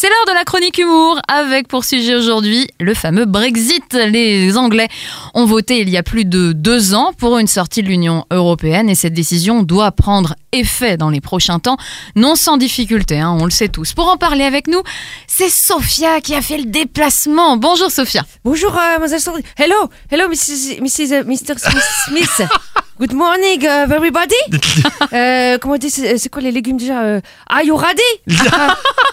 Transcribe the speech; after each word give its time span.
C'est 0.00 0.08
l'heure 0.08 0.26
de 0.28 0.32
la 0.32 0.44
chronique 0.44 0.78
humour 0.78 1.20
avec 1.26 1.66
pour 1.66 1.84
sujet 1.84 2.14
aujourd'hui 2.14 2.68
le 2.78 2.94
fameux 2.94 3.24
Brexit. 3.24 3.94
Les 3.94 4.56
Anglais 4.56 4.86
ont 5.34 5.44
voté 5.44 5.80
il 5.80 5.90
y 5.90 5.96
a 5.96 6.04
plus 6.04 6.24
de 6.24 6.52
deux 6.52 6.94
ans 6.94 7.12
pour 7.18 7.36
une 7.36 7.48
sortie 7.48 7.82
de 7.82 7.88
l'Union 7.88 8.24
européenne 8.30 8.88
et 8.88 8.94
cette 8.94 9.12
décision 9.12 9.64
doit 9.64 9.90
prendre 9.90 10.36
effet 10.52 10.96
dans 10.96 11.10
les 11.10 11.20
prochains 11.20 11.58
temps, 11.58 11.76
non 12.14 12.36
sans 12.36 12.58
difficulté, 12.58 13.18
hein, 13.18 13.36
on 13.40 13.44
le 13.44 13.50
sait 13.50 13.66
tous. 13.66 13.92
Pour 13.92 14.08
en 14.08 14.16
parler 14.16 14.44
avec 14.44 14.68
nous, 14.68 14.82
c'est 15.26 15.50
Sophia 15.50 16.20
qui 16.20 16.36
a 16.36 16.42
fait 16.42 16.58
le 16.58 16.66
déplacement. 16.66 17.56
Bonjour 17.56 17.90
Sophia. 17.90 18.24
Bonjour, 18.44 18.70
euh, 18.76 18.90
mademoiselle 18.92 19.20
Sandrine. 19.20 19.44
Hello, 19.56 19.90
hello, 20.12 20.28
Mrs. 20.28 20.80
Mrs. 20.80 21.12
euh, 21.12 21.24
Mr. 21.24 21.56
Smith. 22.06 22.42
Good 22.98 23.12
morning, 23.14 23.62
uh, 23.64 23.86
everybody. 23.92 24.34
Euh, 25.10 25.56
comment 25.56 25.74
on 25.74 25.78
dit, 25.78 25.88
c'est 25.90 26.28
quoi 26.28 26.42
les 26.42 26.50
légumes 26.52 26.76
déjà 26.76 27.00
euh, 27.02 27.20
Are 27.48 27.62
you 27.62 27.74
ready? 27.76 28.02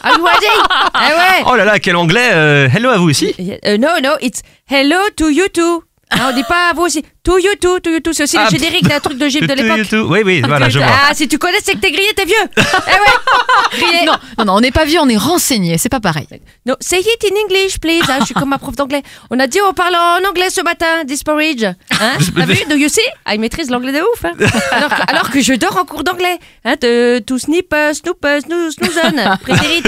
Are 0.04 0.18
you 0.18 0.26
ready? 0.26 0.46
Ah 0.94 1.08
ouais. 1.16 1.44
Oh 1.50 1.56
là 1.56 1.64
là, 1.64 1.80
quel 1.80 1.96
anglais 1.96 2.32
euh, 2.34 2.68
Hello 2.68 2.90
à 2.90 2.98
vous 2.98 3.10
aussi 3.10 3.34
Euh, 3.66 3.78
no, 3.78 3.88
no, 4.04 4.18
it's 4.22 4.42
hello 4.70 4.98
to 5.16 5.30
you 5.30 5.48
too. 5.48 5.84
Ah, 6.12 6.30
on 6.32 6.36
dit 6.36 6.44
pas 6.44 6.70
à 6.70 6.74
vous 6.74 6.84
aussi. 6.84 7.04
To 7.24 7.40
you 7.40 7.56
too, 7.60 7.80
to 7.80 7.90
you 7.90 8.00
too. 8.00 8.14
C'est 8.14 8.24
aussi 8.24 8.38
Ah, 8.40 8.48
le 8.52 8.58
générique 8.58 8.88
d'un 8.88 9.00
truc 9.00 9.18
de 9.18 9.28
Jeep 9.28 9.42
de 9.42 9.48
Tu- 9.54 9.56
tu- 9.58 9.64
l'époque. 9.64 9.88
tu- 9.90 9.98
Oui, 10.00 10.20
oui, 10.24 10.42
voilà, 10.46 10.70
je 10.70 10.78
vois. 10.78 10.88
Ah, 11.10 11.14
si 11.16 11.28
tu 11.28 11.40
connais, 11.40 11.58
c'est 11.64 11.74
que 11.74 11.80
t'es 11.80 11.92
grillé, 11.92 12.14
t'es 12.16 12.26
vieux. 12.26 12.36
eh 12.58 12.62
ouais. 12.62 13.80
Grillé. 13.80 14.06
Non, 14.06 14.14
non, 14.38 14.46
non, 14.46 14.54
on 14.58 14.60
n'est 14.62 14.72
pas 14.72 14.86
vieux, 14.86 15.00
on 15.02 15.10
est 15.10 15.18
renseigné, 15.18 15.78
c'est 15.80 15.90
pas 15.90 16.00
pareil. 16.00 16.28
No, 16.66 16.76
say 16.80 17.00
it 17.00 17.26
in 17.32 17.36
English, 17.46 17.80
please. 17.80 18.04
Ah, 18.08 18.18
je 18.20 18.26
suis 18.26 18.34
comme 18.36 18.50
ma 18.50 18.60
prof 18.60 18.76
d'anglais. 18.76 19.02
On 19.32 19.40
a 19.40 19.48
dit 19.48 19.60
on 19.68 19.74
parle 19.74 19.96
en 19.96 20.30
anglais 20.30 20.52
ce 20.52 20.62
matin, 20.62 21.04
this 21.08 21.24
porridge. 21.24 21.64
Hein? 21.64 21.74
T'as 22.36 22.46
vu, 22.46 22.60
do 22.70 22.76
you 22.76 22.88
see? 22.88 23.02
Ah, 23.26 23.34
il 23.34 23.42
maîtrise 23.42 23.72
l'anglais 23.72 23.92
de 23.92 24.00
ouf. 24.02 24.24
Hein 24.26 24.34
alors, 24.72 24.90
que, 24.90 25.02
alors 25.12 25.30
que 25.32 25.42
je 25.42 25.54
dors 25.54 25.76
en 25.78 25.86
cours 25.86 26.04
d'anglais. 26.04 26.38
Hein, 26.64 26.76
de, 26.80 27.18
to 27.20 27.40
snip, 27.40 27.74
uh, 27.74 27.96
snoop, 27.96 28.24
uh, 28.24 28.40
snoo- 28.42 28.70
snoozen, 28.72 29.38
prétérite. 29.42 29.88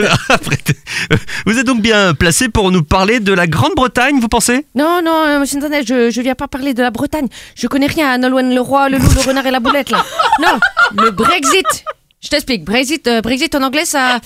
Vous 1.46 1.58
êtes 1.58 1.66
donc 1.66 1.82
bien 1.82 2.14
placé 2.14 2.50
pour 2.50 2.72
nous 2.72 2.84
parler 2.84 3.20
de 3.20 3.34
la 3.34 3.48
Grande-Bretagne, 3.48 4.20
vous 4.20 4.28
pensez? 4.28 4.66
Non, 4.76 5.02
non, 5.04 5.24
euh, 5.26 5.40
monsieur 5.40 5.58
Internet, 5.58 5.86
je, 5.88 6.10
je 6.12 6.22
viens 6.22 6.36
pas 6.36 6.48
parler 6.48 6.74
de 6.74 6.82
la 6.82 6.92
Bretagne. 6.92 7.28
Je 7.56 7.68
connais 7.68 7.88
rien 7.88 8.10
à 8.12 8.18
Nolwenn 8.18 8.54
le 8.54 8.62
roi, 8.62 8.90
le 8.90 8.98
loup, 8.98 9.10
le 9.16 9.22
renard 9.22 9.46
et 9.46 9.52
la 9.52 9.60
boulette, 9.60 9.90
là. 9.90 10.04
Non, 10.42 10.60
le 11.04 11.12
Brexit. 11.12 11.86
Je 12.22 12.30
t'explique. 12.30 12.64
Brexit, 12.66 13.08
euh, 13.08 13.22
Brexit 13.22 13.54
en 13.56 13.64
anglais, 13.64 13.86
ça. 13.86 14.20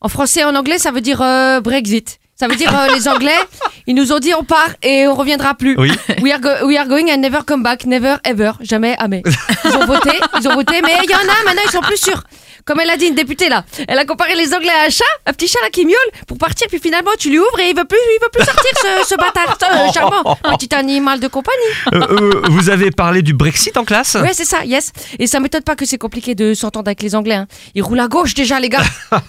En 0.00 0.08
français, 0.08 0.44
en 0.44 0.54
anglais, 0.54 0.78
ça 0.78 0.90
veut 0.90 1.00
dire 1.00 1.20
euh, 1.22 1.60
Brexit. 1.60 2.18
Ça 2.38 2.48
veut 2.48 2.56
dire 2.56 2.70
euh, 2.78 2.94
les 2.94 3.08
Anglais, 3.08 3.38
ils 3.86 3.94
nous 3.94 4.12
ont 4.12 4.18
dit 4.18 4.34
on 4.34 4.44
part 4.44 4.68
et 4.82 5.06
on 5.08 5.14
reviendra 5.14 5.54
plus. 5.54 5.74
Oui. 5.78 5.90
We 6.20 6.30
are, 6.34 6.38
go- 6.38 6.66
we 6.66 6.76
are 6.76 6.86
going 6.86 7.10
and 7.10 7.16
never 7.16 7.38
come 7.46 7.62
back, 7.62 7.86
never 7.86 8.16
ever, 8.24 8.50
jamais, 8.60 8.94
jamais. 9.00 9.22
Ils 9.64 9.74
ont 9.74 9.86
voté, 9.86 10.10
ils 10.38 10.46
ont 10.46 10.54
voté, 10.54 10.82
mais 10.82 10.92
il 11.02 11.10
y 11.10 11.14
en 11.14 11.18
a 11.18 11.44
maintenant, 11.46 11.62
ils 11.64 11.70
sont 11.70 11.80
plus 11.80 11.96
sûrs. 11.96 12.22
Comme 12.66 12.80
elle 12.80 12.90
a 12.90 12.96
dit 12.96 13.06
une 13.06 13.14
députée 13.14 13.48
là, 13.48 13.64
elle 13.86 13.96
a 13.98 14.04
comparé 14.04 14.34
les 14.34 14.52
Anglais 14.52 14.72
à 14.82 14.86
un 14.86 14.90
chat, 14.90 15.04
un 15.24 15.32
petit 15.32 15.46
chat 15.46 15.60
là 15.62 15.70
qui 15.70 15.84
miaule 15.86 15.94
pour 16.26 16.36
partir, 16.36 16.66
puis 16.68 16.80
finalement 16.80 17.12
tu 17.16 17.30
lui 17.30 17.38
ouvres 17.38 17.60
et 17.60 17.70
il 17.70 17.76
veut 17.76 17.84
plus, 17.84 17.96
il 17.96 18.18
veut 18.20 18.28
plus 18.32 18.44
sortir 18.44 18.70
ce, 18.82 19.08
ce 19.08 19.14
bâtard 19.14 19.56
ce 19.60 19.94
charmant, 19.94 20.34
petit 20.58 20.74
animal 20.74 21.20
de 21.20 21.28
compagnie. 21.28 21.56
Euh, 21.94 22.00
euh, 22.10 22.42
Vous 22.50 22.68
avez 22.68 22.90
parlé 22.90 23.22
du 23.22 23.34
Brexit 23.34 23.76
en 23.76 23.84
classe? 23.84 24.14
Ouais, 24.14 24.32
c'est 24.34 24.44
ça, 24.44 24.64
yes. 24.64 24.90
Et 25.20 25.28
ça 25.28 25.38
m'étonne 25.38 25.62
pas 25.62 25.76
que 25.76 25.86
c'est 25.86 25.96
compliqué 25.96 26.34
de 26.34 26.54
s'entendre 26.54 26.88
avec 26.88 27.02
les 27.02 27.14
Anglais. 27.14 27.36
hein. 27.36 27.46
Ils 27.76 27.82
roulent 27.82 28.00
à 28.00 28.08
gauche 28.08 28.34
déjà, 28.34 28.58
les 28.58 28.68
gars. 28.68 28.82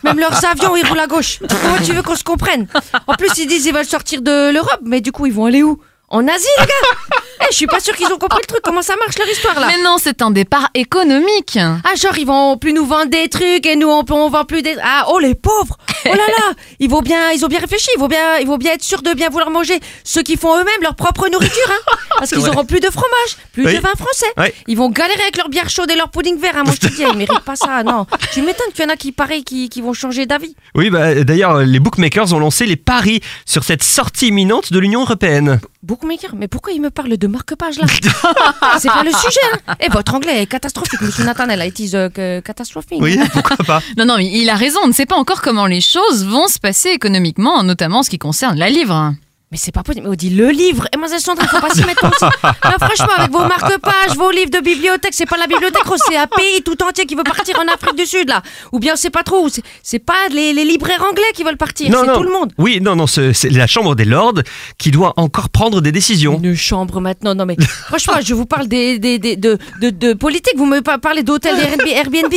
Même 0.03 0.17
leurs 0.19 0.43
avions, 0.43 0.75
ils 0.75 0.85
roulent 0.87 0.99
à 0.99 1.05
gauche. 1.07 1.37
Comment 1.39 1.77
tu 1.85 1.93
veux 1.93 2.01
qu'on 2.01 2.15
se 2.15 2.23
comprenne? 2.23 2.67
En 3.05 3.13
plus, 3.13 3.29
ils 3.37 3.45
disent 3.47 3.63
qu'ils 3.65 3.73
veulent 3.75 3.85
sortir 3.85 4.23
de 4.23 4.51
l'Europe, 4.51 4.79
mais 4.83 4.99
du 4.99 5.11
coup, 5.11 5.27
ils 5.27 5.33
vont 5.33 5.45
aller 5.45 5.61
où? 5.61 5.79
En 6.09 6.27
Asie, 6.27 6.47
les 6.59 6.65
gars? 6.65 7.19
Je 7.51 7.55
suis 7.55 7.67
pas 7.67 7.79
sûr 7.79 7.95
qu'ils 7.95 8.11
ont 8.11 8.17
compris 8.17 8.39
le 8.41 8.47
truc. 8.47 8.61
Comment 8.63 8.81
ça 8.81 8.95
marche 8.97 9.17
leur 9.17 9.27
histoire 9.29 9.59
là 9.59 9.67
Mais 9.67 9.81
non, 9.83 9.97
c'est 9.99 10.21
un 10.21 10.31
départ 10.31 10.69
économique. 10.73 11.57
Ah, 11.57 11.95
genre, 11.95 12.17
ils 12.17 12.25
vont 12.25 12.57
plus 12.57 12.73
nous 12.73 12.85
vendre 12.85 13.09
des 13.09 13.29
trucs 13.29 13.65
et 13.65 13.75
nous, 13.75 13.89
on, 13.89 14.03
on 14.09 14.29
vend 14.29 14.45
plus 14.45 14.61
des. 14.61 14.75
Ah, 14.83 15.05
oh, 15.09 15.19
les 15.19 15.35
pauvres 15.35 15.77
Oh 16.11 16.15
là 16.15 16.27
là 16.27 16.53
Ils 16.79 16.89
vont 16.89 17.01
bien, 17.01 17.31
ils 17.31 17.43
ont 17.45 17.47
bien 17.47 17.59
réfléchi, 17.59 17.87
ils 17.95 17.99
vont 17.99 18.07
bien, 18.07 18.37
ils 18.39 18.47
vont 18.47 18.57
bien 18.57 18.73
être 18.73 18.83
sûrs 18.83 19.01
de 19.01 19.13
bien 19.13 19.29
vouloir 19.29 19.49
manger 19.49 19.79
ce 20.03 20.19
qu'ils 20.19 20.37
font 20.37 20.53
eux-mêmes, 20.55 20.81
leur 20.81 20.95
propre 20.95 21.27
nourriture, 21.29 21.69
hein 21.71 21.93
Parce 22.17 22.29
qu'ils 22.31 22.47
auront 22.47 22.65
plus 22.65 22.79
de 22.79 22.89
fromage, 22.89 23.37
plus 23.53 23.65
Oui. 23.65 23.75
de 23.75 23.79
vin 23.79 23.91
français. 23.97 24.51
Ils 24.67 24.77
vont 24.77 24.89
galérer 24.89 25.21
avec 25.21 25.37
leur 25.37 25.49
bière 25.49 25.69
chaude 25.69 25.89
et 25.91 25.95
leur 25.95 26.09
pudding 26.09 26.39
vert, 26.39 26.55
hein, 26.57 26.63
moi 26.65 26.73
je 26.73 26.87
te 26.87 26.93
dis, 26.93 27.01
ils 27.01 27.17
méritent 27.17 27.39
pas 27.45 27.55
ça, 27.55 27.83
non. 27.83 28.05
Tu 28.33 28.41
m'étonnes 28.41 28.71
qu'il 28.73 28.83
y 28.83 28.87
en 28.87 28.91
a 28.91 28.95
qui, 28.95 29.11
pareil, 29.11 29.43
qui, 29.43 29.69
qui 29.69 29.81
vont 29.81 29.93
changer 29.93 30.25
d'avis. 30.25 30.55
Oui, 30.75 30.89
bah, 30.89 31.15
d'ailleurs, 31.23 31.59
les 31.59 31.79
bookmakers 31.79 32.33
ont 32.33 32.39
lancé 32.39 32.65
les 32.65 32.75
paris 32.75 33.21
sur 33.45 33.63
cette 33.63 33.83
sortie 33.83 34.27
imminente 34.27 34.71
de 34.73 34.79
l'Union 34.79 35.01
européenne. 35.01 35.59
Bookmaker, 35.83 36.31
mais 36.35 36.47
pourquoi 36.47 36.73
ils 36.73 36.81
me 36.81 36.89
parlent 36.89 37.17
de 37.17 37.27
marque-page 37.27 37.77
là? 37.79 37.85
C'est 38.79 38.89
pas 38.89 39.03
le 39.03 39.11
sujet, 39.11 39.39
hein 39.67 39.75
Et 39.79 39.89
votre 39.89 40.13
anglais 40.15 40.41
est 40.41 40.45
catastrophique, 40.47 41.01
monsieur 41.01 41.23
Nathaniel, 41.23 41.63
it 41.65 41.79
is 41.79 41.91
uh, 41.95 42.09
que- 42.13 42.39
catastrophique. 42.41 42.99
Oui, 43.01 43.17
pourquoi 43.31 43.55
pas? 43.57 43.81
Non, 43.97 44.05
non, 44.05 44.17
mais 44.17 44.25
il 44.25 44.49
a 44.49 44.55
raison, 44.55 44.79
on 44.83 44.87
ne 44.87 44.93
sait 44.93 45.05
pas 45.05 45.15
encore 45.15 45.41
comment 45.41 45.65
les 45.65 45.81
choses 45.81 45.96
vont 46.25 46.47
se 46.47 46.59
passer 46.59 46.89
économiquement, 46.89 47.63
notamment 47.63 47.99
en 47.99 48.03
ce 48.03 48.09
qui 48.09 48.19
concerne 48.19 48.57
la 48.57 48.69
livre. 48.69 49.13
Mais 49.51 49.57
c'est 49.57 49.71
pas 49.71 49.81
possible. 49.81 50.05
Mais 50.05 50.11
on 50.11 50.15
dit 50.15 50.29
le 50.29 50.49
livre. 50.49 50.87
Et 50.93 50.97
moi, 50.97 51.07
Sandrine, 51.07 51.47
faut 51.47 51.61
pas 51.61 51.69
s'y 51.69 51.85
mettre 51.85 52.03
aussi. 52.05 52.25
Non, 52.65 52.85
franchement, 52.85 53.13
avec 53.17 53.31
vos 53.31 53.45
marque-pages, 53.45 54.15
vos 54.17 54.29
livres 54.31 54.49
de 54.51 54.59
bibliothèque, 54.59 55.13
c'est 55.13 55.25
pas 55.25 55.37
la 55.37 55.47
bibliothèque, 55.47 55.83
gros, 55.85 55.95
c'est 55.97 56.17
un 56.17 56.27
pays 56.27 56.61
tout 56.65 56.75
entier 56.83 57.05
qui 57.05 57.15
veut 57.15 57.23
partir 57.23 57.57
en 57.59 57.67
Afrique 57.73 57.95
du 57.95 58.05
Sud, 58.05 58.27
là. 58.27 58.41
Ou 58.73 58.79
bien, 58.79 58.95
c'est 58.97 59.09
pas 59.09 59.23
trop. 59.23 59.47
c'est- 59.83 59.99
pas 59.99 60.13
les, 60.31 60.51
les 60.53 60.65
libraires 60.65 61.01
anglais 61.09 61.23
qui 61.33 61.43
veulent 61.43 61.57
partir, 61.57 61.87
c'est 61.87 62.13
tout 62.13 62.23
le 62.23 62.31
monde. 62.31 62.51
Oui, 62.57 62.79
non, 62.81 62.95
non, 62.95 63.07
c'est 63.07 63.31
la 63.49 63.67
Chambre 63.67 63.95
des 63.95 64.05
Lords 64.05 64.41
qui 64.77 64.91
doit 64.91 65.13
encore 65.17 65.49
prendre 65.49 65.79
des 65.81 65.91
décisions. 65.93 66.39
Une 66.43 66.55
chambre 66.55 66.99
maintenant, 67.01 67.33
non 67.35 67.45
mais 67.45 67.55
franchement, 67.87 68.15
je 68.23 68.33
vous 68.33 68.45
parle 68.45 68.67
des, 68.67 68.99
des, 68.99 69.17
des- 69.17 69.35
de, 69.37 69.57
de, 69.81 69.89
de 69.89 70.13
politique, 70.13 70.53
vous 70.57 70.65
me 70.65 70.81
pa- 70.81 70.97
parlez 70.97 71.23
d'hôtel 71.23 71.55
Airbnb. 71.89 72.33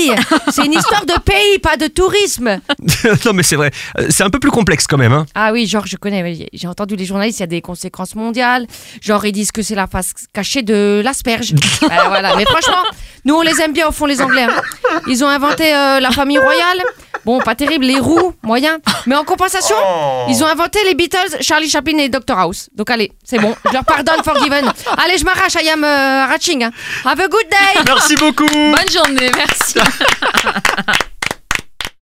C'est 0.52 0.64
une 0.64 0.72
histoire 0.74 1.04
de 1.06 1.18
pays, 1.20 1.58
pas 1.60 1.76
de 1.76 1.86
tourisme. 1.88 2.60
non, 3.24 3.32
mais 3.34 3.42
c'est 3.42 3.56
vrai, 3.56 3.70
Euh, 3.98 4.06
c'est 4.10 4.22
un 4.22 4.30
peu 4.30 4.38
plus 4.38 4.50
complexe 4.50 4.86
quand 4.86 4.98
même. 4.98 5.12
Hein. 5.12 5.26
Ah 5.34 5.50
oui, 5.52 5.66
genre, 5.66 5.86
je 5.86 5.96
connais, 5.96 6.48
j'ai 6.52 6.68
entendu 6.68 6.96
les 7.00 7.06
journalistes, 7.06 7.40
il 7.40 7.42
y 7.42 7.44
a 7.44 7.48
des 7.48 7.60
conséquences 7.60 8.14
mondiales. 8.14 8.66
Genre, 9.00 9.24
ils 9.26 9.32
disent 9.32 9.50
que 9.52 9.62
c'est 9.62 9.74
la 9.74 9.86
face 9.88 10.12
cachée 10.32 10.62
de 10.62 11.00
l'asperge. 11.04 11.52
Ben 11.80 12.08
voilà, 12.08 12.36
mais 12.36 12.44
franchement, 12.44 12.82
nous, 13.24 13.34
on 13.34 13.42
les 13.42 13.60
aime 13.60 13.72
bien 13.72 13.88
au 13.88 13.92
fond, 13.92 14.06
les 14.06 14.20
Anglais. 14.22 14.44
hein. 14.44 15.00
Ils 15.08 15.24
ont 15.24 15.28
inventé 15.28 15.74
euh, 15.74 15.98
la 15.98 16.10
famille 16.12 16.38
royale. 16.38 16.80
Bon, 17.24 17.40
pas 17.40 17.54
terrible, 17.54 17.84
les 17.84 17.98
roues, 17.98 18.32
moyen. 18.42 18.78
Mais 19.06 19.14
en 19.16 19.24
compensation, 19.24 19.76
ils 20.28 20.42
ont 20.42 20.46
inventé 20.46 20.78
les 20.84 20.94
Beatles, 20.94 21.36
Charlie 21.40 21.68
Chaplin 21.68 21.98
et 21.98 22.08
Dr 22.08 22.38
House. 22.38 22.68
Donc 22.74 22.90
allez, 22.90 23.12
c'est 23.24 23.38
bon, 23.38 23.54
je 23.66 23.72
leur 23.72 23.84
pardonne, 23.84 24.22
forgiven. 24.24 24.64
Allez, 25.04 25.18
je 25.18 25.24
m'arrache, 25.24 25.54
I 25.62 25.68
am 25.68 25.84
euh, 25.84 26.26
ratching. 26.26 26.64
hein. 26.64 26.70
Have 27.04 27.20
a 27.20 27.28
good 27.28 27.46
day 27.50 27.82
Merci 27.86 28.14
beaucoup 28.16 28.46
Bonne 28.46 28.90
journée, 28.90 29.30
merci. 29.36 29.74